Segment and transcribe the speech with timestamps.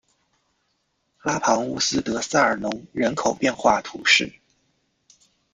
[1.21, 4.33] 拉庞乌斯德塞尔农人口变化图示